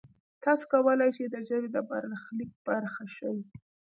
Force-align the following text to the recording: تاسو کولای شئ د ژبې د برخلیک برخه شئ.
تاسو 0.43 0.63
کولای 0.73 1.09
شئ 1.15 1.25
د 1.33 1.37
ژبې 1.47 1.69
د 1.75 1.77
برخلیک 1.89 2.51
برخه 2.67 3.03
شئ. 3.15 3.37